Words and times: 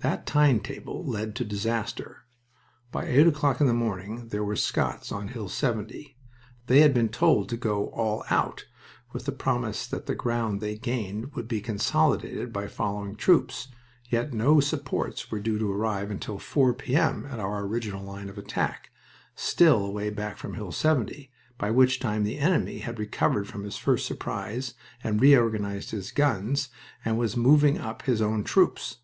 That 0.00 0.26
time 0.26 0.60
table 0.60 1.04
led 1.04 1.34
to 1.36 1.44
disaster. 1.44 2.22
By 2.92 3.06
eight 3.08 3.26
o'clock 3.26 3.60
in 3.60 3.66
the 3.66 3.74
morning 3.74 4.28
there 4.28 4.44
were 4.44 4.54
Scots 4.54 5.10
on 5.10 5.26
Hill 5.28 5.48
70. 5.48 6.16
They 6.68 6.80
had 6.82 6.94
been 6.94 7.08
told 7.08 7.48
to 7.48 7.56
go 7.56 7.88
"all 7.88 8.22
out," 8.30 8.64
with 9.12 9.24
the 9.24 9.32
promise 9.32 9.88
that 9.88 10.06
the 10.06 10.14
ground 10.14 10.60
they 10.60 10.76
gained 10.78 11.34
would 11.34 11.48
be 11.48 11.60
consolidated 11.60 12.52
by 12.52 12.68
following 12.68 13.16
troops. 13.16 13.68
Yet 14.08 14.32
no 14.32 14.60
supports 14.60 15.32
were 15.32 15.40
due 15.40 15.58
to 15.58 15.70
arrive 15.72 16.12
until 16.12 16.38
4 16.38 16.74
P.M. 16.74 17.26
at 17.26 17.40
our 17.40 17.64
original 17.64 18.04
line 18.04 18.28
of 18.30 18.38
attack 18.38 18.90
still 19.34 19.84
away 19.84 20.10
back 20.10 20.36
from 20.36 20.54
Hill 20.54 20.70
70 20.70 21.28
by 21.58 21.72
which 21.72 21.98
time 21.98 22.22
the 22.22 22.38
enemy 22.38 22.78
had 22.78 23.00
recovered 23.00 23.48
from 23.48 23.64
his 23.64 23.76
first 23.76 24.06
surprise, 24.06 24.74
had 25.00 25.20
reorganized 25.20 25.90
his 25.90 26.12
guns, 26.12 26.68
and 27.04 27.18
was 27.18 27.36
moving 27.36 27.78
up 27.78 28.02
his 28.02 28.22
own 28.22 28.46
supports. 28.46 28.98